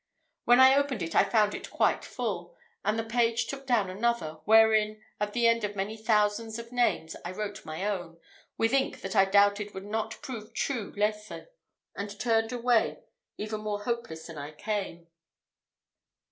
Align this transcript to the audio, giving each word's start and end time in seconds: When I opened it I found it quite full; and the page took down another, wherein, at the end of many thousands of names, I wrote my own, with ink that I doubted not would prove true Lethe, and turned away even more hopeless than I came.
When 0.45 0.59
I 0.59 0.73
opened 0.77 1.03
it 1.03 1.13
I 1.15 1.23
found 1.23 1.53
it 1.53 1.69
quite 1.69 2.03
full; 2.03 2.55
and 2.83 2.97
the 2.97 3.03
page 3.03 3.45
took 3.45 3.67
down 3.67 3.87
another, 3.87 4.39
wherein, 4.45 4.99
at 5.19 5.33
the 5.33 5.45
end 5.47 5.63
of 5.63 5.75
many 5.75 5.95
thousands 5.95 6.57
of 6.57 6.71
names, 6.71 7.15
I 7.23 7.31
wrote 7.31 7.63
my 7.65 7.85
own, 7.85 8.19
with 8.57 8.73
ink 8.73 9.01
that 9.01 9.15
I 9.15 9.25
doubted 9.25 9.75
not 9.75 10.15
would 10.15 10.23
prove 10.23 10.53
true 10.55 10.91
Lethe, 10.97 11.45
and 11.95 12.19
turned 12.19 12.51
away 12.51 13.03
even 13.37 13.61
more 13.61 13.83
hopeless 13.83 14.25
than 14.25 14.39
I 14.39 14.53
came. 14.53 15.05